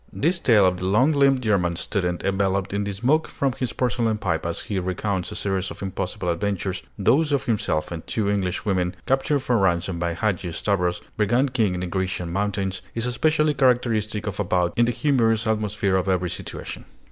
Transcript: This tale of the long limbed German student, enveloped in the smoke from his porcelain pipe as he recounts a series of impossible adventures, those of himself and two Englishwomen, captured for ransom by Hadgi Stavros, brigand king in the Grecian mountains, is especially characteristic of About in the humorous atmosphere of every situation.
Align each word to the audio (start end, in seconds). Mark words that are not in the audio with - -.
This 0.11 0.39
tale 0.39 0.65
of 0.65 0.77
the 0.77 0.87
long 0.87 1.11
limbed 1.11 1.43
German 1.43 1.75
student, 1.75 2.23
enveloped 2.23 2.73
in 2.73 2.85
the 2.85 2.91
smoke 2.91 3.27
from 3.27 3.51
his 3.59 3.71
porcelain 3.71 4.17
pipe 4.17 4.47
as 4.47 4.61
he 4.61 4.79
recounts 4.79 5.31
a 5.31 5.35
series 5.35 5.69
of 5.69 5.83
impossible 5.83 6.27
adventures, 6.29 6.81
those 6.97 7.31
of 7.31 7.43
himself 7.43 7.91
and 7.91 8.07
two 8.07 8.27
Englishwomen, 8.27 8.95
captured 9.05 9.41
for 9.41 9.59
ransom 9.59 9.99
by 9.99 10.15
Hadgi 10.15 10.53
Stavros, 10.53 11.01
brigand 11.17 11.53
king 11.53 11.75
in 11.75 11.81
the 11.81 11.85
Grecian 11.85 12.33
mountains, 12.33 12.81
is 12.95 13.05
especially 13.05 13.53
characteristic 13.53 14.25
of 14.25 14.39
About 14.39 14.73
in 14.75 14.85
the 14.85 14.91
humorous 14.91 15.45
atmosphere 15.45 15.97
of 15.97 16.09
every 16.09 16.31
situation. 16.31 16.85